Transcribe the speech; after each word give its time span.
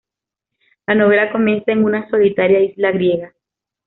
La 0.87 0.95
novela 0.95 1.31
comienza 1.31 1.71
en 1.73 1.83
una 1.83 2.09
solitaria 2.09 2.59
isla 2.63 2.89
griega. 2.91 3.35